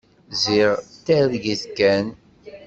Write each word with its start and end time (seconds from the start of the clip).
Ziɣ 0.41 0.71
d 0.79 0.83
targit 1.05 1.63
kan. 1.77 2.07